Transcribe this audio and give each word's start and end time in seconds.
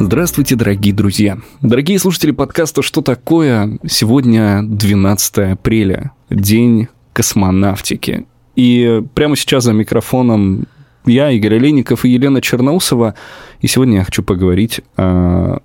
Здравствуйте, 0.00 0.54
дорогие 0.54 0.94
друзья. 0.94 1.38
Дорогие 1.60 1.98
слушатели 1.98 2.30
подкаста 2.30 2.82
«Что 2.82 3.02
такое?» 3.02 3.78
Сегодня 3.84 4.62
12 4.62 5.38
апреля, 5.52 6.12
день 6.30 6.86
космонавтики. 7.12 8.26
И 8.54 9.02
прямо 9.14 9.34
сейчас 9.34 9.64
за 9.64 9.72
микрофоном 9.72 10.66
я, 11.04 11.32
Игорь 11.32 11.56
Олейников 11.56 12.04
и 12.04 12.10
Елена 12.10 12.40
Черноусова. 12.40 13.16
И 13.60 13.66
сегодня 13.66 13.98
я 13.98 14.04
хочу 14.04 14.22
поговорить 14.22 14.82
о 14.96 15.58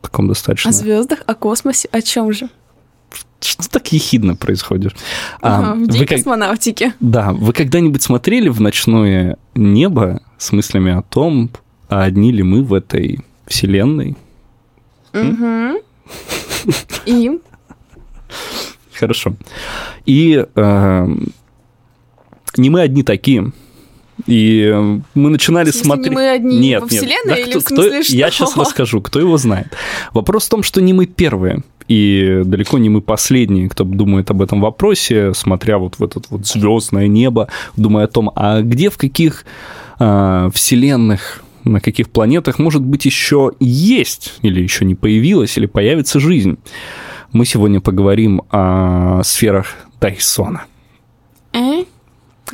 таком 0.00 0.28
достаточно... 0.28 0.70
О 0.70 0.72
звездах, 0.72 1.24
о 1.26 1.34
космосе, 1.34 1.88
о 1.90 2.00
чем 2.02 2.32
же? 2.32 2.48
Что 3.40 3.68
так 3.68 3.92
ехидно 3.92 4.36
происходит? 4.36 4.94
А, 5.42 5.74
в 5.74 5.88
день 5.88 6.02
вы 6.02 6.06
космонавтики. 6.06 6.92
Да, 7.00 7.32
вы 7.32 7.52
когда-нибудь 7.52 8.02
смотрели 8.02 8.48
в 8.48 8.60
ночное 8.60 9.38
небо 9.56 10.22
с 10.38 10.52
мыслями 10.52 10.92
о 10.92 11.02
том, 11.02 11.50
а 11.88 12.04
одни 12.04 12.30
ли 12.30 12.44
мы 12.44 12.62
в 12.62 12.72
этой 12.72 13.24
вселенной? 13.46 14.16
Угу. 15.12 15.82
И? 17.06 17.38
Хорошо. 18.92 19.34
И 20.04 20.44
э, 20.54 21.06
не 22.56 22.70
мы 22.70 22.80
одни 22.80 23.02
такие. 23.02 23.52
И 24.26 24.74
мы 25.14 25.30
начинали 25.30 25.70
смотреть... 25.70 26.08
Не 26.08 26.14
мы 26.14 26.30
одни 26.30 26.58
нет, 26.58 26.82
во 26.82 26.88
нет. 26.88 27.02
Вселенной 27.02 27.34
Да, 27.34 27.36
или 27.36 27.50
кто, 27.50 27.60
в 27.60 27.62
смысле 27.62 27.90
кто... 27.90 28.02
что? 28.02 28.16
Я 28.16 28.30
сейчас 28.30 28.56
расскажу, 28.56 29.00
кто 29.02 29.20
его 29.20 29.36
знает. 29.36 29.68
Вопрос 30.12 30.46
в 30.46 30.48
том, 30.48 30.62
что 30.62 30.80
не 30.80 30.92
мы 30.94 31.06
первые. 31.06 31.62
И 31.88 32.42
далеко 32.44 32.78
не 32.78 32.88
мы 32.88 33.00
последние, 33.00 33.68
кто 33.68 33.84
думает 33.84 34.30
об 34.30 34.42
этом 34.42 34.60
вопросе, 34.60 35.34
смотря 35.34 35.78
вот 35.78 35.98
в 35.98 36.02
этот 36.02 36.30
вот 36.30 36.46
звездное 36.46 37.06
небо, 37.06 37.48
думая 37.76 38.06
о 38.06 38.08
том, 38.08 38.32
а 38.34 38.62
где, 38.62 38.90
в 38.90 38.96
каких 38.96 39.44
э, 40.00 40.50
вселенных, 40.52 41.44
на 41.66 41.80
каких 41.80 42.08
планетах, 42.10 42.58
может 42.58 42.82
быть, 42.82 43.04
еще 43.04 43.52
есть, 43.60 44.34
или 44.42 44.62
еще 44.62 44.84
не 44.84 44.94
появилась, 44.94 45.56
или 45.58 45.66
появится 45.66 46.20
жизнь. 46.20 46.58
Мы 47.32 47.44
сегодня 47.44 47.80
поговорим 47.80 48.42
о 48.50 49.22
сферах 49.24 49.74
Дайсона. 50.00 50.64
Э? 51.52 51.84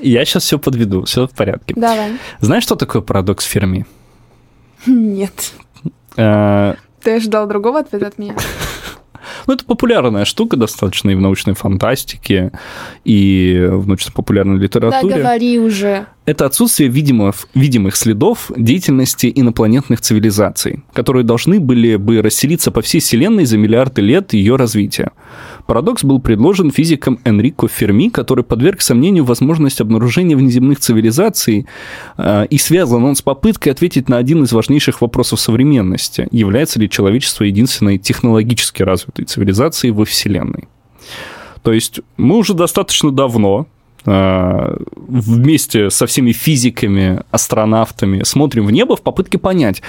Я 0.00 0.24
сейчас 0.24 0.44
все 0.44 0.58
подведу, 0.58 1.04
все 1.04 1.26
в 1.26 1.30
порядке. 1.32 1.74
Давай. 1.76 2.12
Знаешь, 2.40 2.62
что 2.62 2.76
такое 2.76 3.02
парадокс 3.02 3.44
Ферми? 3.44 3.86
Нет. 4.86 5.52
Э, 6.16 6.74
Ты 7.02 7.16
ожидал 7.16 7.46
другого 7.46 7.80
ответа 7.80 8.06
от 8.06 8.18
меня? 8.18 8.34
Ну, 9.46 9.54
это 9.54 9.64
популярная 9.64 10.24
штука 10.24 10.56
достаточно 10.56 11.10
и 11.10 11.14
в 11.14 11.20
научной 11.20 11.54
фантастике, 11.54 12.52
и 13.04 13.68
в 13.70 13.86
научно-популярной 13.86 14.58
Да, 14.58 14.62
литературе. 14.64 15.16
говори 15.16 15.58
уже. 15.58 16.06
Это 16.24 16.46
отсутствие 16.46 16.88
видимых, 16.88 17.48
видимых 17.54 17.96
следов 17.96 18.50
деятельности 18.56 19.32
инопланетных 19.34 20.00
цивилизаций, 20.00 20.84
которые 20.92 21.24
должны 21.24 21.58
были 21.58 21.96
бы 21.96 22.22
расселиться 22.22 22.70
по 22.70 22.80
всей 22.80 23.00
Вселенной 23.00 23.44
за 23.44 23.58
миллиарды 23.58 24.02
лет 24.02 24.32
ее 24.32 24.56
развития. 24.56 25.10
Парадокс 25.66 26.04
был 26.04 26.20
предложен 26.20 26.70
физиком 26.70 27.18
Энрико 27.24 27.68
Ферми, 27.68 28.08
который 28.08 28.44
подверг 28.44 28.80
сомнению 28.80 29.24
возможность 29.24 29.80
обнаружения 29.80 30.36
внеземных 30.36 30.80
цивилизаций, 30.80 31.66
э, 32.18 32.46
и 32.46 32.58
связан 32.58 33.04
он 33.04 33.14
с 33.14 33.22
попыткой 33.22 33.72
ответить 33.72 34.08
на 34.08 34.16
один 34.16 34.42
из 34.44 34.52
важнейших 34.52 35.00
вопросов 35.00 35.40
современности. 35.40 36.28
Является 36.30 36.80
ли 36.80 36.90
человечество 36.90 37.44
единственной 37.44 37.98
технологически 37.98 38.82
развитой 38.82 39.24
цивилизацией 39.24 39.92
во 39.92 40.04
Вселенной? 40.04 40.68
То 41.62 41.72
есть 41.72 42.00
мы 42.16 42.36
уже 42.36 42.54
достаточно 42.54 43.12
давно 43.12 43.66
э, 44.04 44.76
вместе 44.96 45.90
со 45.90 46.06
всеми 46.06 46.32
физиками, 46.32 47.22
астронавтами 47.30 48.24
смотрим 48.24 48.66
в 48.66 48.72
небо 48.72 48.96
в 48.96 49.02
попытке 49.02 49.38
понять, 49.38 49.80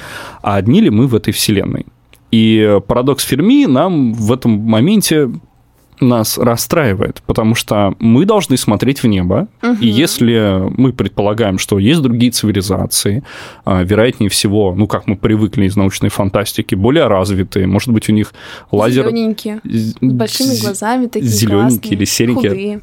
а 0.41 0.55
одни 0.55 0.81
ли 0.81 0.89
мы 0.91 1.07
в 1.07 1.15
этой 1.15 1.33
Вселенной. 1.33 1.87
И 2.31 2.79
парадокс 2.87 3.25
Ферми 3.25 3.65
нам 3.65 4.13
в 4.13 4.31
этом 4.31 4.51
моменте 4.51 5.29
нас 5.99 6.37
расстраивает, 6.37 7.21
потому 7.25 7.55
что 7.55 7.95
мы 7.99 8.25
должны 8.25 8.57
смотреть 8.57 9.03
в 9.03 9.07
небо, 9.07 9.47
Мгм. 9.61 9.77
и 9.81 9.87
если 9.87 10.63
мы 10.77 10.93
предполагаем, 10.93 11.57
что 11.57 11.79
есть 11.79 12.01
другие 12.01 12.31
цивилизации, 12.31 13.23
а, 13.65 13.83
вероятнее 13.83 14.29
всего, 14.29 14.73
ну, 14.75 14.87
как 14.87 15.07
мы 15.07 15.15
привыкли 15.15 15.65
из 15.65 15.75
научной 15.75 16.09
фантастики, 16.09 16.75
более 16.75 17.07
развитые, 17.07 17.67
может 17.67 17.89
быть, 17.89 18.09
у 18.09 18.13
них 18.13 18.33
лазер... 18.71 19.09
Зелененькие. 19.09 19.61
С 19.63 19.95
большими 20.01 20.59
глазами 20.61 21.07
такие 21.07 21.29
зелененькие 21.29 21.69
классные, 21.69 21.93
или 21.97 22.05
серенькие. 22.05 22.49
Худые. 22.49 22.81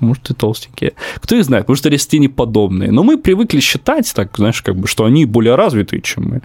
может, 0.00 0.30
и 0.30 0.34
толстенькие. 0.34 0.92
Кто 1.16 1.36
их 1.36 1.44
знает, 1.44 1.68
может, 1.68 1.84
растенеподобные. 1.86 2.90
Но 2.90 3.02
мы 3.02 3.18
привыкли 3.18 3.60
считать, 3.60 4.10
так, 4.14 4.34
знаешь, 4.36 4.62
как 4.62 4.76
бы, 4.76 4.88
что 4.88 5.04
они 5.04 5.26
более 5.26 5.56
развитые, 5.56 6.00
чем 6.00 6.24
мы. 6.28 6.40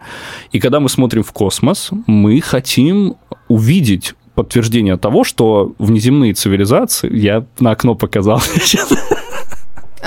И 0.51 0.59
когда 0.59 0.79
мы 0.81 0.89
смотрим 0.89 1.23
в 1.23 1.31
космос, 1.31 1.91
мы 2.05 2.41
хотим 2.41 3.15
увидеть 3.47 4.13
подтверждение 4.35 4.97
того, 4.97 5.23
что 5.23 5.73
внеземные 5.79 6.33
цивилизации... 6.33 7.15
Я 7.15 7.45
на 7.59 7.71
окно 7.71 7.95
показал. 7.95 8.41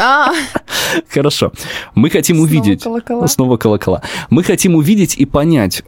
А, 0.01 0.33
Хорошо. 1.09 1.53
Мы 1.95 2.09
хотим 2.11 2.37
Снова 2.37 2.49
увидеть... 2.49 2.83
колокола. 2.85 3.27
Снова 3.27 3.57
колокола. 3.57 4.03
Мы 4.31 4.45
хотим 4.45 4.77
увидеть 4.77 5.17
и 5.17 5.25
понять, 5.25 5.83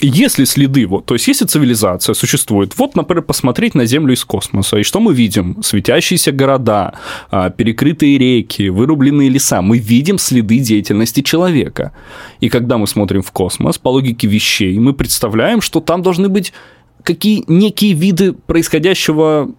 если 0.00 0.44
следы, 0.44 0.86
вот, 0.86 1.06
то 1.06 1.14
есть 1.14 1.26
если 1.26 1.44
цивилизация 1.44 2.14
существует, 2.14 2.78
вот, 2.78 2.94
например, 2.94 3.22
посмотреть 3.22 3.74
на 3.74 3.84
Землю 3.84 4.14
из 4.14 4.24
космоса, 4.24 4.78
и 4.78 4.82
что 4.82 5.00
мы 5.00 5.12
видим? 5.12 5.62
Светящиеся 5.62 6.30
города, 6.30 6.94
а, 7.30 7.50
перекрытые 7.50 8.18
реки, 8.18 8.68
вырубленные 8.68 9.28
леса. 9.28 9.60
Мы 9.60 9.78
видим 9.78 10.18
следы 10.18 10.58
деятельности 10.58 11.22
человека. 11.22 11.92
И 12.40 12.48
когда 12.48 12.78
мы 12.78 12.86
смотрим 12.86 13.22
в 13.22 13.32
космос, 13.32 13.78
по 13.78 13.88
логике 13.88 14.28
вещей, 14.28 14.78
мы 14.78 14.92
представляем, 14.92 15.60
что 15.60 15.80
там 15.80 16.02
должны 16.02 16.28
быть 16.28 16.52
какие 17.02 17.44
некие 17.48 17.92
виды 17.92 18.32
происходящего 18.32 19.50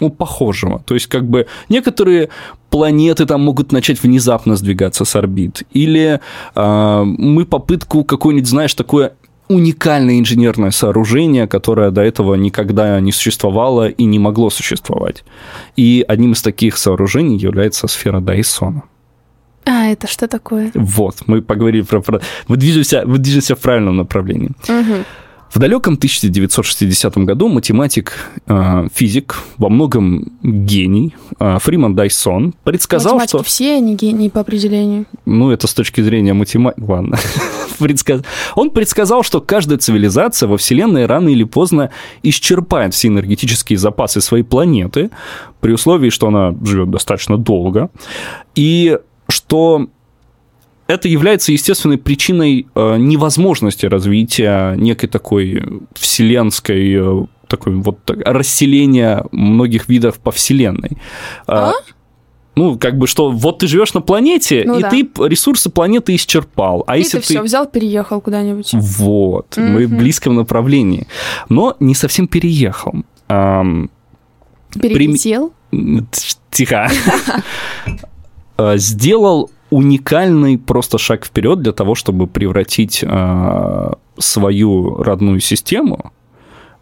ну, 0.00 0.10
похожего. 0.10 0.82
То 0.84 0.94
есть, 0.94 1.06
как 1.06 1.28
бы 1.28 1.46
некоторые 1.68 2.28
планеты 2.70 3.24
там 3.24 3.42
могут 3.42 3.72
начать 3.72 4.02
внезапно 4.02 4.56
сдвигаться 4.56 5.04
с 5.04 5.16
орбит. 5.16 5.62
Или 5.72 6.20
э, 6.54 7.02
мы 7.04 7.44
попытку 7.46 8.04
какой-нибудь, 8.04 8.48
знаешь, 8.48 8.74
такое 8.74 9.14
уникальное 9.48 10.18
инженерное 10.18 10.70
сооружение, 10.70 11.46
которое 11.46 11.90
до 11.90 12.02
этого 12.02 12.34
никогда 12.34 13.00
не 13.00 13.12
существовало 13.12 13.88
и 13.88 14.04
не 14.04 14.18
могло 14.18 14.50
существовать. 14.50 15.24
И 15.76 16.04
одним 16.08 16.32
из 16.32 16.42
таких 16.42 16.76
сооружений 16.78 17.38
является 17.38 17.86
сфера 17.86 18.20
Дайсона. 18.20 18.82
а, 19.64 19.86
это 19.86 20.06
что 20.06 20.28
такое? 20.28 20.70
Вот, 20.74 21.16
мы 21.26 21.42
поговорили 21.42 21.82
про... 21.82 22.00
про... 22.00 22.20
Мы, 22.48 22.56
движемся, 22.56 23.02
мы 23.06 23.18
движемся 23.18 23.54
в 23.54 23.58
правильном 23.58 23.96
направлении. 23.96 24.50
Мгм. 24.68 25.04
В 25.56 25.58
далеком 25.58 25.94
1960 25.94 27.16
году 27.16 27.48
математик, 27.48 28.12
э, 28.46 28.88
физик, 28.92 29.38
во 29.56 29.70
многом 29.70 30.30
гений 30.42 31.14
э, 31.40 31.56
Фриман 31.60 31.94
Дайсон 31.94 32.52
предсказал, 32.62 33.14
Математики 33.14 33.36
что... 33.38 33.42
все 33.42 33.76
они 33.76 33.94
гении 33.94 34.28
по 34.28 34.40
определению. 34.40 35.06
Ну, 35.24 35.50
это 35.50 35.66
с 35.66 35.72
точки 35.72 36.02
зрения 36.02 36.34
математики... 36.34 36.84
Ладно. 36.86 37.16
Предсказ- 37.78 38.22
Он 38.54 38.68
предсказал, 38.68 39.22
что 39.22 39.40
каждая 39.40 39.78
цивилизация 39.78 40.46
во 40.46 40.58
Вселенной 40.58 41.06
рано 41.06 41.30
или 41.30 41.44
поздно 41.44 41.88
исчерпает 42.22 42.92
все 42.92 43.08
энергетические 43.08 43.78
запасы 43.78 44.20
своей 44.20 44.44
планеты, 44.44 45.08
при 45.60 45.72
условии, 45.72 46.10
что 46.10 46.26
она 46.26 46.54
живет 46.66 46.90
достаточно 46.90 47.38
долго, 47.38 47.88
и 48.54 48.98
что 49.28 49.88
это 50.86 51.08
является 51.08 51.52
естественной 51.52 51.98
причиной 51.98 52.66
э, 52.74 52.96
невозможности 52.98 53.86
развития 53.86 54.74
некой 54.76 55.08
такой 55.08 55.62
вселенской 55.94 56.94
э, 56.94 57.26
такой 57.48 57.74
вот 57.76 58.04
так- 58.04 58.18
расселения 58.24 59.24
многих 59.32 59.88
видов 59.88 60.18
по 60.18 60.30
Вселенной. 60.30 60.98
А? 61.46 61.72
Ну, 62.56 62.78
как 62.78 62.96
бы 62.96 63.06
что, 63.06 63.30
вот 63.30 63.58
ты 63.58 63.66
живешь 63.66 63.92
на 63.94 64.00
планете, 64.00 64.64
Ну 64.66 64.78
и 64.78 64.82
да. 64.82 64.88
ты 64.90 65.08
ресурсы 65.28 65.68
планеты 65.70 66.14
исчерпал. 66.14 66.84
А 66.86 66.96
И 66.96 67.00
если 67.00 67.18
ты 67.18 67.24
все 67.24 67.42
взял, 67.42 67.66
переехал 67.66 68.20
куда-нибудь. 68.20 68.70
Вот, 68.72 69.56
мы 69.58 69.86
в 69.86 69.90
близком 69.96 70.36
направлении. 70.36 71.06
Но 71.50 71.76
не 71.80 71.94
совсем 71.94 72.26
переехал. 72.28 72.94
Ам, 73.28 73.90
Перелетел. 74.80 75.52
Тихо. 76.50 76.88
Э, 78.58 78.78
Сделал 78.78 79.50
уникальный 79.70 80.58
просто 80.58 80.98
шаг 80.98 81.24
вперед 81.26 81.60
для 81.60 81.72
того, 81.72 81.94
чтобы 81.94 82.26
превратить 82.26 83.02
э, 83.02 83.92
свою 84.18 85.02
родную 85.02 85.40
систему 85.40 86.12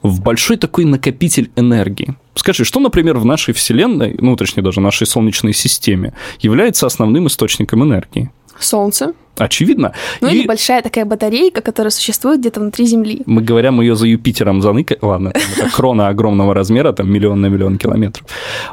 в 0.02 0.20
большой 0.20 0.58
такой 0.58 0.84
накопитель 0.84 1.50
энергии. 1.56 2.14
Скажи, 2.34 2.64
что, 2.64 2.80
например, 2.80 3.16
в 3.16 3.24
нашей 3.24 3.54
Вселенной, 3.54 4.16
ну, 4.20 4.36
точнее, 4.36 4.62
даже 4.62 4.80
нашей 4.80 5.06
Солнечной 5.06 5.54
системе, 5.54 6.12
является 6.40 6.86
основным 6.86 7.26
источником 7.26 7.82
энергии? 7.82 8.30
Солнце. 8.58 9.14
Очевидно. 9.36 9.94
Ну 10.20 10.28
И 10.28 10.36
или 10.36 10.46
большая 10.46 10.82
такая 10.82 11.04
батарейка, 11.04 11.60
которая 11.60 11.90
существует 11.90 12.40
где-то 12.40 12.60
внутри 12.60 12.86
Земли. 12.86 13.22
мы 13.26 13.42
говорим 13.42 13.80
ее 13.80 13.96
за 13.96 14.06
Юпитером 14.06 14.62
заныка... 14.62 14.96
Ладно, 15.02 15.32
это 15.34 15.70
крона 15.70 16.08
огромного 16.08 16.54
размера, 16.54 16.92
там 16.92 17.10
миллион 17.10 17.40
на 17.40 17.46
миллион 17.46 17.78
километров. 17.78 18.26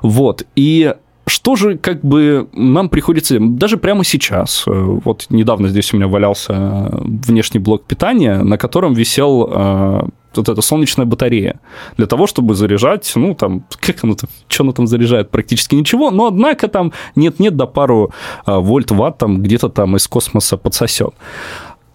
Вот. 0.03 0.45
И 0.55 0.93
что 1.31 1.55
же 1.55 1.77
как 1.77 2.01
бы 2.01 2.49
нам 2.53 2.89
приходится, 2.89 3.37
даже 3.39 3.77
прямо 3.77 4.03
сейчас, 4.03 4.65
э, 4.67 4.71
вот 4.71 5.27
недавно 5.29 5.69
здесь 5.69 5.93
у 5.93 5.97
меня 5.97 6.07
валялся 6.07 6.89
внешний 6.91 7.59
блок 7.59 7.85
питания, 7.85 8.43
на 8.43 8.57
котором 8.57 8.93
висел 8.93 9.49
э, 9.49 10.01
вот 10.35 10.49
эта 10.49 10.61
солнечная 10.61 11.05
батарея 11.05 11.61
для 11.95 12.05
того, 12.05 12.27
чтобы 12.27 12.53
заряжать, 12.53 13.11
ну, 13.15 13.33
там, 13.33 13.65
как 13.79 14.03
оно 14.03 14.15
там, 14.15 14.29
что 14.49 14.63
оно 14.63 14.73
там 14.73 14.87
заряжает, 14.87 15.31
практически 15.31 15.75
ничего, 15.75 16.11
но, 16.11 16.27
однако, 16.27 16.67
там 16.67 16.91
нет-нет, 17.15 17.55
до 17.55 17.65
пару 17.65 18.11
э, 18.45 18.51
вольт-ватт 18.53 19.17
там 19.17 19.41
где-то 19.41 19.69
там 19.69 19.95
из 19.95 20.07
космоса 20.07 20.57
подсосет. 20.57 21.13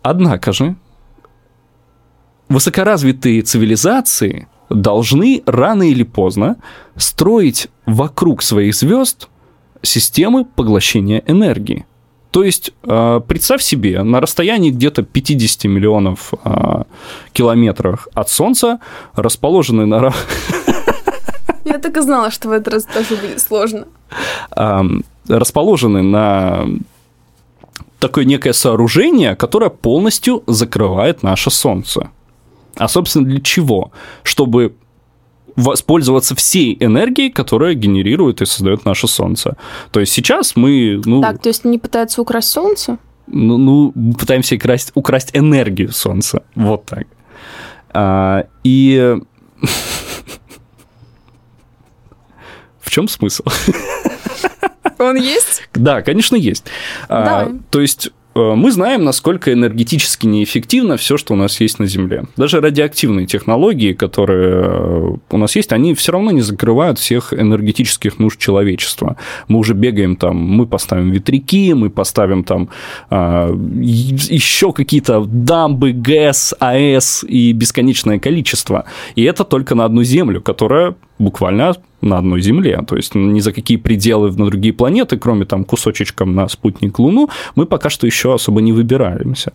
Однако 0.02 0.52
же, 0.52 0.76
высокоразвитые 2.48 3.42
цивилизации 3.42 4.48
должны 4.70 5.42
рано 5.46 5.84
или 5.84 6.02
поздно 6.02 6.56
строить 6.96 7.68
вокруг 7.84 8.42
своих 8.42 8.74
звезд 8.74 9.28
системы 9.82 10.44
поглощения 10.44 11.22
энергии. 11.26 11.86
То 12.30 12.44
есть, 12.44 12.72
э, 12.82 13.20
представь 13.26 13.62
себе, 13.62 14.02
на 14.02 14.20
расстоянии 14.20 14.70
где-то 14.70 15.02
50 15.02 15.64
миллионов 15.64 16.34
э, 16.44 16.82
километров 17.32 18.08
от 18.14 18.28
Солнца 18.28 18.80
расположены 19.14 19.86
на... 19.86 20.12
Я 21.64 21.78
так 21.78 21.96
и 21.96 22.00
знала, 22.00 22.30
что 22.30 22.48
в 22.48 22.52
этот 22.52 22.74
раз 22.74 22.84
тоже 22.84 23.16
будет 23.16 23.40
сложно. 23.40 23.86
Расположены 25.28 26.02
на 26.02 26.66
такое 27.98 28.24
некое 28.24 28.52
сооружение, 28.52 29.34
которое 29.34 29.70
полностью 29.70 30.44
закрывает 30.46 31.22
наше 31.22 31.50
Солнце. 31.50 32.10
А, 32.76 32.88
собственно, 32.88 33.26
для 33.26 33.40
чего? 33.40 33.90
Чтобы 34.22 34.74
воспользоваться 35.56 36.34
всей 36.34 36.76
энергией, 36.80 37.30
которая 37.30 37.74
генерирует 37.74 38.42
и 38.42 38.46
создает 38.46 38.84
наше 38.84 39.08
Солнце. 39.08 39.56
То 39.90 40.00
есть 40.00 40.12
сейчас 40.12 40.54
мы... 40.54 41.00
Ну, 41.04 41.22
так, 41.22 41.40
то 41.40 41.48
есть 41.48 41.64
они 41.64 41.78
пытаются 41.78 42.20
украсть 42.20 42.48
Солнце? 42.48 42.98
Ну, 43.26 43.56
ну 43.56 43.92
пытаемся 44.18 44.56
украсть, 44.56 44.92
украсть 44.94 45.30
энергию 45.34 45.92
Солнца. 45.92 46.42
Вот 46.54 46.84
так. 46.84 47.06
А, 47.90 48.46
и... 48.64 49.16
В 52.80 52.90
чем 52.90 53.08
смысл? 53.08 53.44
Он 54.98 55.16
есть? 55.16 55.62
Да, 55.74 56.02
конечно, 56.02 56.36
есть. 56.36 56.64
А, 57.08 57.50
то 57.70 57.80
есть 57.80 58.10
мы 58.36 58.70
знаем, 58.70 59.04
насколько 59.04 59.52
энергетически 59.52 60.26
неэффективно 60.26 60.96
все, 60.96 61.16
что 61.16 61.34
у 61.34 61.36
нас 61.36 61.60
есть 61.60 61.78
на 61.78 61.86
Земле. 61.86 62.24
Даже 62.36 62.60
радиоактивные 62.60 63.26
технологии, 63.26 63.92
которые 63.92 64.64
э, 64.64 65.16
у 65.30 65.38
нас 65.38 65.56
есть, 65.56 65.72
они 65.72 65.94
все 65.94 66.12
равно 66.12 66.30
не 66.30 66.42
закрывают 66.42 66.98
всех 66.98 67.32
энергетических 67.32 68.18
нужд 68.18 68.38
человечества. 68.38 69.16
Мы 69.48 69.58
уже 69.58 69.74
бегаем 69.74 70.16
там, 70.16 70.36
мы 70.36 70.66
поставим 70.66 71.10
ветряки, 71.10 71.74
мы 71.74 71.90
поставим 71.90 72.44
там 72.44 72.68
а, 73.10 73.50
еще 73.80 74.72
какие-то 74.72 75.24
дамбы, 75.24 75.92
ГЭС, 75.92 76.54
АЭС 76.58 77.24
и 77.28 77.52
бесконечное 77.52 78.18
количество. 78.18 78.84
И 79.14 79.22
это 79.22 79.44
только 79.44 79.74
на 79.74 79.84
одну 79.84 80.02
Землю, 80.02 80.40
которая 80.40 80.94
буквально 81.18 81.74
на 82.00 82.18
одной 82.18 82.40
Земле. 82.40 82.82
То 82.86 82.96
есть 82.96 83.14
ни 83.14 83.40
за 83.40 83.52
какие 83.52 83.76
пределы 83.76 84.30
на 84.30 84.46
другие 84.46 84.72
планеты, 84.72 85.16
кроме 85.16 85.44
там 85.44 85.64
кусочечком 85.64 86.34
на 86.34 86.48
спутник 86.48 86.98
Луну, 86.98 87.28
мы 87.54 87.66
пока 87.66 87.90
что 87.90 88.06
еще 88.06 88.34
особо 88.34 88.60
не 88.60 88.72
выбираемся. 88.72 89.52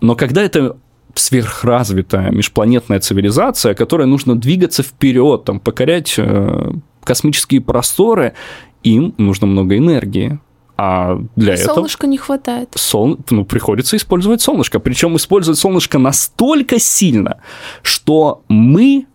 Но 0.00 0.14
когда 0.14 0.42
это 0.42 0.76
сверхразвитая 1.14 2.30
межпланетная 2.30 3.00
цивилизация, 3.00 3.74
которой 3.74 4.06
нужно 4.06 4.38
двигаться 4.38 4.82
вперед, 4.82 5.44
там, 5.44 5.58
покорять 5.58 6.14
э, 6.16 6.72
космические 7.02 7.60
просторы, 7.60 8.34
им 8.82 9.14
нужно 9.18 9.46
много 9.46 9.76
энергии. 9.76 10.38
А 10.76 11.18
для 11.34 11.56
Солнышка 11.56 11.62
этого... 11.64 11.74
Солнышка 11.74 12.06
не 12.06 12.18
хватает. 12.18 12.68
Сол... 12.76 13.18
Ну, 13.30 13.44
приходится 13.44 13.96
использовать 13.96 14.40
солнышко. 14.40 14.78
Причем 14.78 15.16
использовать 15.16 15.58
солнышко 15.58 15.98
настолько 15.98 16.78
сильно, 16.78 17.40
что 17.82 18.44
мы 18.48 19.06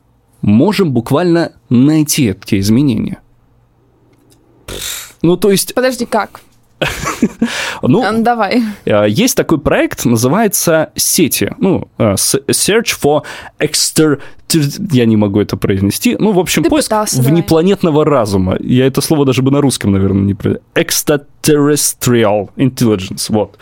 можем 0.44 0.92
буквально 0.92 1.54
найти 1.69 2.30
эти 2.30 2.60
изменения. 2.60 3.19
Ну, 5.24 5.38
то 5.38 5.50
есть... 5.50 5.74
Подожди, 5.74 6.06
как? 6.06 6.42
ну, 7.81 8.12
ну, 8.12 8.24
давай. 8.24 8.62
Э, 8.86 9.06
есть 9.07 9.38
такой 9.38 9.57
проект, 9.57 10.04
называется 10.06 10.92
Сети. 10.95 11.54
Ну, 11.60 11.88
э, 11.98 12.13
Search 12.13 12.95
for 13.01 13.24
Exter... 13.60 14.22
Я 14.92 15.06
не 15.06 15.16
могу 15.18 15.40
это 15.40 15.57
произнести. 15.57 16.16
Ну, 16.19 16.31
в 16.34 16.40
общем, 16.40 16.63
Ты 16.63 16.69
поиск 16.69 16.89
пытался, 16.89 17.22
внепланетного 17.22 18.04
давай. 18.04 18.19
разума. 18.19 18.57
Я 18.60 18.86
это 18.86 19.01
слово 19.01 19.25
даже 19.25 19.42
бы 19.42 19.50
на 19.50 19.62
русском, 19.62 19.94
наверное, 19.94 20.22
не... 20.24 20.34
Extraterrestrial 20.75 22.50
Intelligence. 22.57 23.28
Вот. 23.30 23.57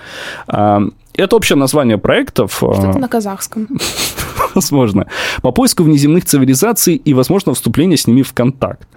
Это 1.15 1.35
общее 1.35 1.57
название 1.57 1.97
проектов. 1.97 2.55
Что-то 2.57 2.99
на 2.99 3.07
казахском. 3.07 3.67
возможно, 4.55 5.07
по 5.41 5.51
поиску 5.51 5.83
внеземных 5.83 6.25
цивилизаций 6.25 6.95
и, 6.95 7.13
возможно, 7.13 7.53
вступление 7.53 7.97
с 7.97 8.07
ними 8.07 8.21
в 8.21 8.33
контакт. 8.33 8.87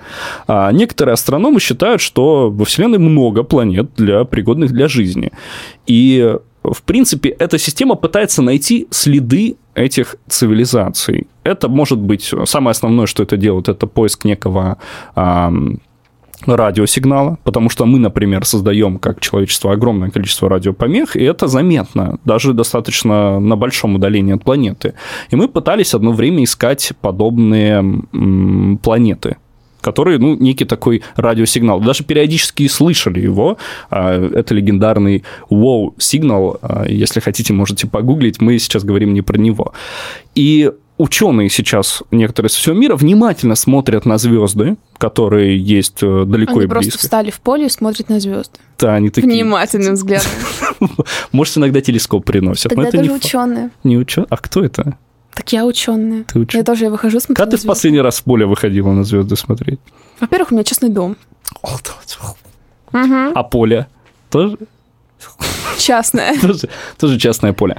А 0.46 0.72
некоторые 0.72 1.14
астрономы 1.14 1.61
считают, 1.61 2.00
что 2.00 2.50
во 2.50 2.64
Вселенной 2.64 2.99
много 2.99 3.43
планет, 3.43 3.90
для, 3.96 4.25
пригодных 4.25 4.72
для 4.72 4.88
жизни. 4.88 5.32
И, 5.87 6.37
в 6.62 6.82
принципе, 6.82 7.31
эта 7.31 7.58
система 7.58 7.94
пытается 7.94 8.43
найти 8.43 8.87
следы 8.90 9.56
этих 9.75 10.16
цивилизаций. 10.28 11.26
Это 11.43 11.69
может 11.69 11.99
быть 11.99 12.32
самое 12.44 12.72
основное, 12.72 13.06
что 13.06 13.22
это 13.22 13.37
делает, 13.37 13.69
это 13.69 13.87
поиск 13.87 14.25
некого 14.25 14.78
радиосигнала, 16.46 17.38
потому 17.44 17.70
что 17.70 17.87
мы, 17.87 17.99
например, 17.99 18.44
создаем 18.44 18.99
как 18.99 19.20
человечество 19.20 19.73
огромное 19.73 20.11
количество 20.11 20.49
радиопомех, 20.49 21.17
и 21.17 21.23
это 21.23 21.46
заметно, 21.46 22.19
даже 22.25 22.52
достаточно 22.52 23.41
на 23.41 23.56
большом 23.56 23.94
удалении 23.94 24.35
от 24.35 24.44
планеты. 24.44 24.94
И 25.31 25.37
мы 25.37 25.49
пытались 25.49 25.94
одно 25.94 26.12
время 26.12 26.44
искать 26.44 26.93
подобные 27.00 27.85
планеты, 28.82 29.37
которые, 29.81 30.19
ну, 30.19 30.35
некий 30.35 30.64
такой 30.64 31.02
радиосигнал. 31.17 31.81
Даже 31.81 32.05
периодически 32.05 32.69
слышали 32.69 33.20
его. 33.20 33.58
А, 33.90 34.14
это 34.14 34.55
легендарный 34.55 35.25
wow-сигнал. 35.50 36.58
А, 36.62 36.87
если 36.88 37.20
хотите, 37.20 37.52
можете 37.52 37.87
погуглить. 37.87 38.40
Мы 38.40 38.58
сейчас 38.58 38.82
говорим 38.82 39.12
не 39.12 39.20
про 39.20 39.37
него. 39.37 39.75
И 40.35 40.73
ученые 40.99 41.49
сейчас, 41.50 42.02
некоторые 42.11 42.50
со 42.50 42.58
всего 42.58 42.75
мира, 42.75 42.96
внимательно 42.96 43.55
смотрят 43.55 44.05
на 44.06 44.19
звезды, 44.19 44.76
которые 44.99 45.58
есть 45.58 46.02
э, 46.02 46.25
далеко 46.26 46.52
они 46.52 46.64
и 46.64 46.67
близко. 46.67 46.69
просто 46.69 46.99
встали 46.99 47.31
в 47.31 47.41
поле 47.41 47.66
и 47.66 47.68
смотрят 47.68 48.09
на 48.09 48.21
звезды. 48.21 48.59
Да, 48.78 48.95
они 48.95 49.11
такие. 49.11 49.33
Внимательным 49.33 49.95
взглядом. 49.95 50.30
Может, 51.33 51.59
иногда 51.59 51.80
телескоп 51.80 52.25
приносят. 52.25 52.75
Тогда 52.75 52.90
даже 52.90 53.02
не 53.02 53.11
ученые. 53.11 53.71
Не 53.83 53.99
ученые? 53.99 54.28
А 54.30 54.37
кто 54.37 54.64
это? 54.64 54.97
Так 55.35 55.52
я 55.52 55.66
ученая. 55.66 56.25
Ты 56.25 56.38
ученый? 56.38 56.61
Я 56.61 56.64
тоже 56.64 56.85
я 56.85 56.90
выхожу 56.90 57.18
смотреть. 57.18 57.37
Когда 57.37 57.57
ты 57.57 57.62
в 57.62 57.66
последний 57.66 58.00
раз 58.00 58.21
в 58.21 58.25
поле 58.25 58.47
выходила 58.47 58.92
на 58.92 59.02
звезды 59.02 59.37
смотреть? 59.37 59.80
Во-первых, 60.21 60.52
у 60.52 60.54
меня 60.54 60.64
частный 60.64 60.90
дом. 60.90 61.16
А 62.92 63.42
поле 63.42 63.88
тоже? 64.30 64.59
Частное. 65.78 66.38
тоже, 66.40 66.69
тоже 66.99 67.19
частное 67.19 67.52
поле. 67.52 67.76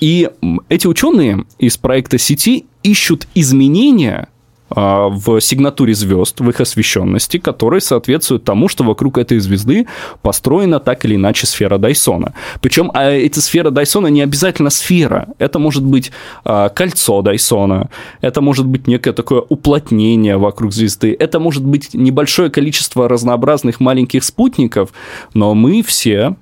И 0.00 0.30
эти 0.68 0.86
ученые 0.86 1.44
из 1.58 1.76
проекта 1.76 2.18
сети 2.18 2.66
ищут 2.82 3.26
изменения 3.34 4.28
в 4.74 5.40
сигнатуре 5.40 5.94
звезд, 5.94 6.40
в 6.40 6.48
их 6.48 6.60
освещенности, 6.60 7.38
которые 7.38 7.80
соответствуют 7.80 8.44
тому, 8.44 8.68
что 8.68 8.84
вокруг 8.84 9.18
этой 9.18 9.38
звезды 9.38 9.86
построена 10.22 10.80
так 10.80 11.04
или 11.04 11.16
иначе 11.16 11.46
сфера 11.46 11.78
Дайсона. 11.78 12.34
Причем 12.60 12.90
а 12.94 13.10
эта 13.10 13.40
сфера 13.40 13.70
Дайсона 13.70 14.08
не 14.08 14.22
обязательно 14.22 14.70
сфера. 14.70 15.28
Это 15.38 15.58
может 15.58 15.82
быть 15.82 16.12
а, 16.44 16.68
кольцо 16.68 17.22
Дайсона, 17.22 17.90
это 18.20 18.40
может 18.40 18.66
быть 18.66 18.86
некое 18.86 19.12
такое 19.12 19.40
уплотнение 19.40 20.36
вокруг 20.36 20.72
звезды, 20.72 21.16
это 21.18 21.40
может 21.40 21.64
быть 21.64 21.94
небольшое 21.94 22.50
количество 22.50 23.08
разнообразных 23.08 23.80
маленьких 23.80 24.24
спутников, 24.24 24.90
но 25.34 25.54
мы 25.54 25.82
все, 25.82 26.36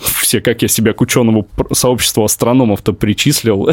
все, 0.00 0.40
как 0.40 0.62
я 0.62 0.68
себя 0.68 0.92
к 0.92 1.00
ученому 1.00 1.46
сообществу 1.72 2.24
астрономов-то 2.24 2.92
причислил, 2.92 3.70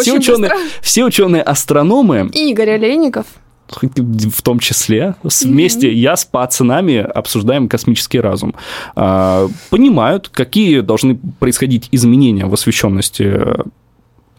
все 0.00 0.12
ученые, 0.12 0.52
все 0.80 1.04
ученые-астрономы... 1.04 2.30
И 2.32 2.50
Игорь 2.50 2.70
Олейников. 2.70 3.26
В 3.68 4.42
том 4.42 4.58
числе. 4.58 5.14
Вместе 5.22 5.88
mm-hmm. 5.88 5.94
я 5.94 6.16
с 6.16 6.24
пацанами 6.24 6.98
обсуждаем 6.98 7.68
космический 7.68 8.20
разум. 8.20 8.54
А, 8.94 9.48
понимают, 9.70 10.28
какие 10.28 10.80
должны 10.80 11.18
происходить 11.38 11.88
изменения 11.90 12.46
в 12.46 12.52
освещенности 12.52 13.40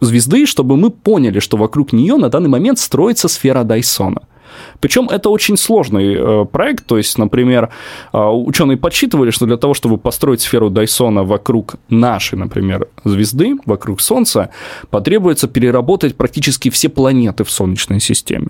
звезды, 0.00 0.46
чтобы 0.46 0.76
мы 0.76 0.90
поняли, 0.90 1.40
что 1.40 1.56
вокруг 1.56 1.92
нее 1.92 2.16
на 2.16 2.28
данный 2.28 2.48
момент 2.48 2.78
строится 2.78 3.28
сфера 3.28 3.64
Дайсона. 3.64 4.22
Причем 4.80 5.08
это 5.08 5.30
очень 5.30 5.56
сложный 5.56 6.14
э, 6.14 6.44
проект, 6.44 6.86
то 6.86 6.96
есть, 6.96 7.18
например, 7.18 7.70
э, 8.12 8.18
ученые 8.18 8.76
подсчитывали, 8.76 9.30
что 9.30 9.46
для 9.46 9.56
того, 9.56 9.74
чтобы 9.74 9.98
построить 9.98 10.40
сферу 10.40 10.70
Дайсона 10.70 11.24
вокруг 11.24 11.76
нашей, 11.88 12.38
например, 12.38 12.88
звезды, 13.04 13.56
вокруг 13.66 14.00
Солнца, 14.00 14.50
потребуется 14.90 15.48
переработать 15.48 16.16
практически 16.16 16.70
все 16.70 16.88
планеты 16.88 17.44
в 17.44 17.50
Солнечной 17.50 18.00
системе. 18.00 18.48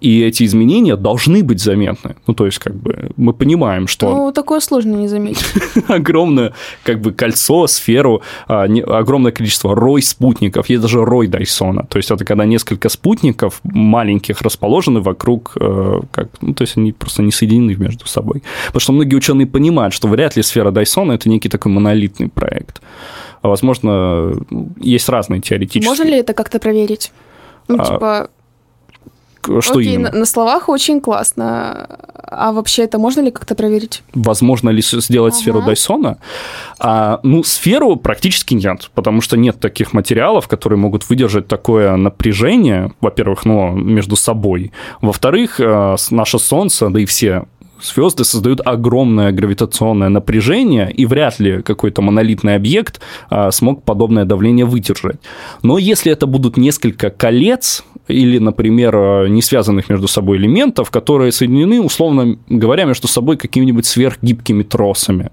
И 0.00 0.22
эти 0.22 0.44
изменения 0.44 0.96
должны 0.96 1.42
быть 1.42 1.60
заметны. 1.60 2.16
Ну, 2.26 2.34
то 2.34 2.46
есть, 2.46 2.58
как 2.58 2.74
бы, 2.74 3.10
мы 3.16 3.32
понимаем, 3.32 3.86
что... 3.86 4.08
Ну, 4.08 4.32
такое 4.32 4.60
сложно 4.60 4.96
не 4.96 5.08
заметить. 5.08 5.46
огромное, 5.88 6.52
как 6.82 7.00
бы, 7.00 7.12
кольцо, 7.12 7.66
сферу, 7.66 8.22
а, 8.48 8.64
огромное 8.64 9.32
количество 9.32 9.74
рой 9.74 10.02
спутников. 10.02 10.68
Есть 10.68 10.82
даже 10.82 11.04
рой 11.04 11.26
Дайсона. 11.26 11.86
То 11.88 11.98
есть, 11.98 12.10
это 12.10 12.24
когда 12.24 12.44
несколько 12.44 12.88
спутников 12.88 13.60
маленьких 13.64 14.42
расположены 14.42 15.00
вокруг, 15.00 15.56
э, 15.60 16.00
как, 16.10 16.28
ну, 16.40 16.54
то 16.54 16.62
есть, 16.62 16.76
они 16.76 16.92
просто 16.92 17.22
не 17.22 17.32
соединены 17.32 17.74
между 17.74 18.06
собой. 18.06 18.42
Потому 18.66 18.80
что 18.80 18.92
многие 18.92 19.14
ученые 19.14 19.46
понимают, 19.46 19.94
что 19.94 20.08
вряд 20.08 20.36
ли 20.36 20.42
сфера 20.42 20.70
Дайсона– 20.70 21.12
это 21.12 21.28
некий 21.28 21.48
такой 21.48 21.72
монолитный 21.72 22.28
проект. 22.28 22.82
А, 23.42 23.48
возможно, 23.48 24.34
есть 24.80 25.08
разные 25.08 25.40
теоретические... 25.40 25.88
Можно 25.88 26.04
ли 26.04 26.18
это 26.18 26.34
как-то 26.34 26.58
проверить? 26.58 27.12
Ну, 27.68 27.76
а, 27.78 27.84
типа, 27.84 28.30
что 29.60 29.78
Окей, 29.78 29.94
именно? 29.94 30.10
На, 30.12 30.18
на 30.20 30.26
словах 30.26 30.68
очень 30.68 31.00
классно. 31.00 31.88
А 32.28 32.52
вообще 32.52 32.82
это 32.82 32.98
можно 32.98 33.20
ли 33.20 33.30
как-то 33.30 33.54
проверить? 33.54 34.02
Возможно 34.14 34.70
ли 34.70 34.82
сделать 34.82 35.34
ага. 35.34 35.40
сферу 35.40 35.62
Дайсона? 35.62 36.18
А, 36.78 37.20
ну, 37.22 37.44
сферу 37.44 37.96
практически 37.96 38.54
нет, 38.54 38.90
потому 38.94 39.20
что 39.20 39.36
нет 39.36 39.60
таких 39.60 39.92
материалов, 39.92 40.48
которые 40.48 40.78
могут 40.78 41.08
выдержать 41.08 41.46
такое 41.48 41.96
напряжение, 41.96 42.92
во-первых, 43.00 43.44
ну, 43.44 43.70
между 43.70 44.16
собой. 44.16 44.72
Во-вторых, 45.00 45.60
э, 45.60 45.96
наше 46.10 46.38
Солнце, 46.38 46.88
да 46.88 47.00
и 47.00 47.06
все 47.06 47.44
звезды 47.80 48.24
создают 48.24 48.60
огромное 48.64 49.32
гравитационное 49.32 50.08
напряжение, 50.08 50.90
и 50.90 51.06
вряд 51.06 51.38
ли 51.38 51.62
какой-то 51.62 52.02
монолитный 52.02 52.54
объект 52.54 53.00
а, 53.30 53.50
смог 53.50 53.84
подобное 53.84 54.24
давление 54.24 54.64
выдержать. 54.64 55.16
Но 55.62 55.78
если 55.78 56.12
это 56.12 56.26
будут 56.26 56.56
несколько 56.56 57.10
колец, 57.10 57.84
или, 58.08 58.38
например, 58.38 58.96
а, 58.96 59.26
не 59.26 59.42
связанных 59.42 59.88
между 59.88 60.08
собой 60.08 60.38
элементов, 60.38 60.90
которые 60.90 61.32
соединены, 61.32 61.80
условно 61.80 62.38
говоря, 62.48 62.84
между 62.84 63.08
собой 63.08 63.36
какими-нибудь 63.36 63.86
сверхгибкими 63.86 64.62
тросами. 64.62 65.30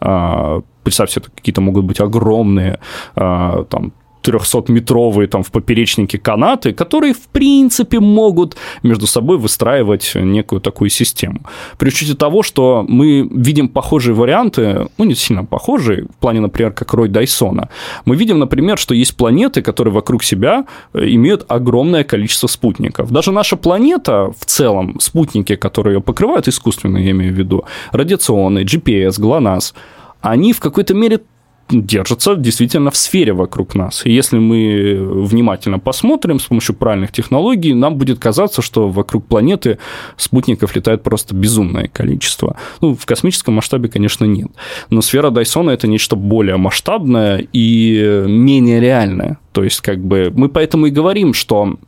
А, 0.00 0.62
представьте, 0.82 1.20
это 1.20 1.30
какие-то 1.30 1.60
могут 1.60 1.84
быть 1.84 2.00
огромные 2.00 2.78
а, 3.14 3.64
там 3.64 3.92
300-метровые 4.24 5.26
там 5.26 5.42
в 5.42 5.50
поперечнике 5.50 6.18
канаты, 6.18 6.72
которые, 6.72 7.12
в 7.12 7.28
принципе, 7.28 8.00
могут 8.00 8.56
между 8.82 9.06
собой 9.06 9.38
выстраивать 9.38 10.12
некую 10.14 10.60
такую 10.60 10.90
систему. 10.90 11.40
При 11.78 11.88
учете 11.88 12.14
того, 12.14 12.42
что 12.42 12.84
мы 12.88 13.28
видим 13.30 13.68
похожие 13.68 14.14
варианты, 14.14 14.88
ну, 14.98 15.04
не 15.04 15.14
сильно 15.14 15.44
похожие, 15.44 16.04
в 16.04 16.16
плане, 16.20 16.40
например, 16.40 16.72
как 16.72 16.94
Рой 16.94 17.08
Дайсона. 17.08 17.68
Мы 18.04 18.16
видим, 18.16 18.38
например, 18.38 18.78
что 18.78 18.94
есть 18.94 19.16
планеты, 19.16 19.62
которые 19.62 19.92
вокруг 19.92 20.24
себя 20.24 20.64
э, 20.92 21.06
имеют 21.08 21.44
огромное 21.48 22.04
количество 22.04 22.48
спутников. 22.48 23.10
Даже 23.10 23.32
наша 23.32 23.56
планета 23.56 24.32
в 24.38 24.44
целом, 24.44 24.98
спутники, 25.00 25.56
которые 25.56 25.94
ее 25.94 26.00
покрывают 26.00 26.48
искусственно, 26.48 26.98
я 26.98 27.10
имею 27.10 27.34
в 27.34 27.36
виду, 27.36 27.64
радиационные, 27.92 28.64
GPS, 28.64 29.20
ГЛОНАСС, 29.20 29.74
они 30.20 30.52
в 30.52 30.60
какой-то 30.60 30.94
мере 30.94 31.20
держатся 31.70 32.36
действительно 32.36 32.90
в 32.90 32.96
сфере 32.96 33.32
вокруг 33.32 33.74
нас. 33.74 34.04
И 34.04 34.12
если 34.12 34.38
мы 34.38 34.96
внимательно 35.24 35.78
посмотрим 35.78 36.38
с 36.38 36.44
помощью 36.44 36.74
правильных 36.74 37.12
технологий, 37.12 37.74
нам 37.74 37.96
будет 37.96 38.18
казаться, 38.18 38.62
что 38.62 38.88
вокруг 38.88 39.26
планеты 39.26 39.78
спутников 40.16 40.76
летает 40.76 41.02
просто 41.02 41.34
безумное 41.34 41.88
количество. 41.88 42.56
Ну, 42.80 42.94
в 42.94 43.06
космическом 43.06 43.54
масштабе, 43.54 43.88
конечно, 43.88 44.24
нет. 44.24 44.48
Но 44.90 45.00
сфера 45.02 45.30
Дайсона– 45.30 45.70
это 45.72 45.86
нечто 45.86 46.16
более 46.16 46.56
масштабное 46.56 47.46
и 47.52 48.24
менее 48.26 48.80
реальное. 48.80 49.38
То 49.52 49.64
есть, 49.64 49.80
как 49.80 49.98
бы, 50.04 50.32
мы 50.34 50.48
поэтому 50.48 50.86
и 50.86 50.90
говорим, 50.90 51.34
что 51.34 51.78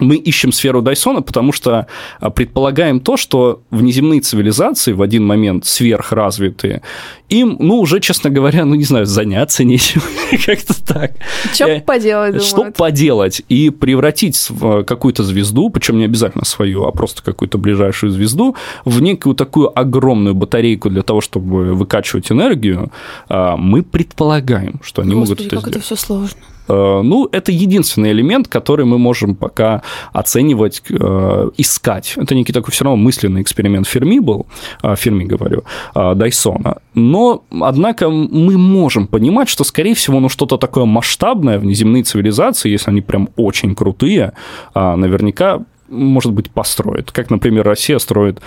мы 0.00 0.16
ищем 0.16 0.52
сферу 0.52 0.82
Дайсона, 0.82 1.22
потому 1.22 1.52
что 1.52 1.86
а, 2.18 2.30
предполагаем 2.30 3.00
то, 3.00 3.16
что 3.16 3.62
внеземные 3.70 4.20
цивилизации 4.20 4.92
в 4.92 5.02
один 5.02 5.24
момент 5.24 5.66
сверхразвитые, 5.66 6.82
им, 7.28 7.56
ну, 7.60 7.78
уже, 7.78 8.00
честно 8.00 8.28
говоря, 8.30 8.64
ну, 8.64 8.74
не 8.74 8.84
знаю, 8.84 9.06
заняться 9.06 9.62
нечем, 9.62 10.02
как-то 10.46 10.74
так. 10.84 11.12
Что 11.52 11.68
э, 11.68 11.80
поделать, 11.80 12.32
думаю. 12.32 12.46
Что 12.46 12.72
поделать 12.72 13.42
и 13.48 13.70
превратить 13.70 14.48
в 14.50 14.82
какую-то 14.84 15.22
звезду, 15.22 15.70
причем 15.70 15.98
не 15.98 16.04
обязательно 16.04 16.44
свою, 16.44 16.84
а 16.84 16.92
просто 16.92 17.22
какую-то 17.22 17.58
ближайшую 17.58 18.10
звезду, 18.10 18.56
в 18.84 19.00
некую 19.00 19.34
такую 19.34 19.78
огромную 19.78 20.34
батарейку 20.34 20.90
для 20.90 21.02
того, 21.02 21.20
чтобы 21.20 21.74
выкачивать 21.74 22.32
энергию, 22.32 22.90
а, 23.28 23.56
мы 23.56 23.82
предполагаем, 23.82 24.80
что 24.82 25.02
они 25.02 25.14
Господи, 25.14 25.30
могут 25.30 25.40
это 25.40 25.50
как 25.50 25.60
сделать. 25.60 25.76
это 25.76 25.84
все 25.84 25.96
сложно. 25.96 26.40
Э, 26.68 27.00
ну, 27.02 27.28
это 27.32 27.52
единственный 27.52 28.12
элемент, 28.12 28.48
который 28.48 28.84
мы 28.84 28.98
можем 28.98 29.34
пока 29.34 29.82
оценивать, 30.12 30.82
э, 30.90 31.50
искать. 31.58 32.14
Это 32.16 32.34
некий 32.34 32.52
такой 32.52 32.72
все 32.72 32.84
равно 32.84 32.96
мысленный 32.96 33.42
эксперимент 33.42 33.86
Ферми 33.86 34.20
был, 34.20 34.46
э, 34.82 34.94
Ферми 34.96 35.24
говорю, 35.24 35.64
Дайсона. 35.94 36.78
Но, 36.94 37.42
однако, 37.60 38.08
мы 38.08 38.58
можем 38.58 39.06
понимать, 39.06 39.48
что, 39.48 39.64
скорее 39.64 39.94
всего, 39.94 40.20
ну, 40.20 40.28
что-то 40.28 40.56
такое 40.56 40.84
масштабное, 40.84 41.58
внеземные 41.58 42.02
цивилизации, 42.02 42.70
если 42.70 42.90
они 42.90 43.00
прям 43.00 43.28
очень 43.36 43.74
крутые, 43.74 44.32
наверняка 44.74 45.60
может 45.88 46.32
быть, 46.32 46.50
построит. 46.50 47.10
Как, 47.10 47.30
например, 47.30 47.66
Россия 47.66 47.98
строит 47.98 48.40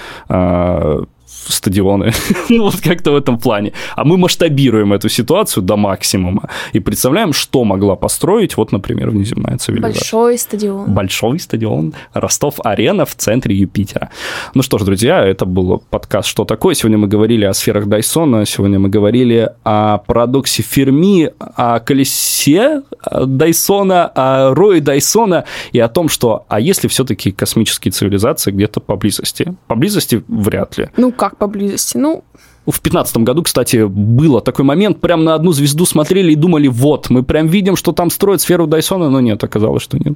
стадионы. 1.26 2.12
ну, 2.50 2.64
вот 2.64 2.82
как-то 2.82 3.12
в 3.12 3.16
этом 3.16 3.38
плане. 3.38 3.74
А 3.96 4.04
мы 4.04 4.18
масштабируем 4.18 4.94
эту 4.94 5.10
ситуацию 5.10 5.64
до 5.64 5.78
максимума 5.78 6.50
и 6.74 6.80
представляем, 6.80 7.34
что 7.34 7.64
могла 7.64 7.96
построить, 7.96 8.58
вот, 8.58 8.72
например, 8.72 9.10
внеземная 9.10 9.58
цивилизация. 9.58 10.00
Большой 10.00 10.38
стадион. 10.38 10.94
Большой 10.94 11.40
стадион. 11.40 11.94
Ростов-Арена 12.14 13.06
в 13.06 13.16
центре 13.16 13.56
Юпитера. 13.56 14.10
Ну 14.54 14.62
что 14.62 14.78
ж, 14.78 14.84
друзья, 14.84 15.26
это 15.26 15.46
был 15.46 15.84
подкаст 15.90 16.30
«Что 16.30 16.46
такое?». 16.46 16.76
Сегодня 16.76 16.98
мы 16.98 17.08
говорили 17.08 17.46
о 17.46 17.54
сферах 17.54 17.88
Дайсона, 17.88 18.46
сегодня 18.46 18.80
мы 18.80 18.90
говорили 18.90 19.50
о 19.64 19.98
парадоксе 20.00 20.64
Ферми, 20.64 21.32
о 21.40 21.80
колесе 21.80 22.82
Дайсона, 23.26 24.08
о 24.08 24.54
рое 24.54 24.82
Дайсона 24.82 25.46
и 25.72 25.80
о 25.80 25.88
том, 25.88 26.10
что, 26.10 26.46
а 26.48 26.60
если 26.60 26.88
все-таки 26.88 27.32
космические 27.32 27.92
цивилизации 27.92 28.52
где-то 28.52 28.80
поблизости? 28.80 29.56
Поблизости 29.68 30.24
вряд 30.28 30.78
ли. 30.78 30.90
Ну, 30.98 31.13
как 31.14 31.38
поблизости? 31.38 31.98
Ну, 31.98 32.24
в 32.66 32.80
2015 32.80 33.18
году, 33.18 33.44
кстати, 33.44 33.86
было 33.86 34.42
такой 34.42 34.66
момент, 34.66 35.02
прям 35.02 35.24
на 35.24 35.36
одну 35.36 35.52
звезду 35.52 35.86
смотрели 35.86 36.32
и 36.32 36.36
думали, 36.36 36.68
вот, 36.68 37.10
мы 37.10 37.24
прям 37.24 37.48
видим, 37.48 37.76
что 37.76 37.92
там 37.92 38.10
строят 38.10 38.42
сферу 38.42 38.68
Дайсона, 38.68 39.10
но 39.10 39.20
нет, 39.20 39.44
оказалось, 39.44 39.84
что 39.84 39.98
нет. 39.98 40.14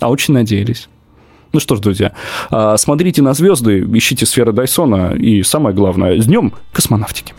А 0.00 0.10
очень 0.10 0.34
надеялись. 0.34 0.88
Ну 1.52 1.60
что 1.60 1.76
ж, 1.76 1.80
друзья, 1.80 2.12
а, 2.50 2.76
смотрите 2.76 3.22
на 3.22 3.32
звезды, 3.32 3.86
ищите 3.94 4.26
сферы 4.26 4.52
Дайсона 4.52 5.14
и 5.14 5.42
самое 5.42 5.74
главное, 5.74 6.20
с 6.20 6.26
днем 6.26 6.52
космонавтики. 6.72 7.32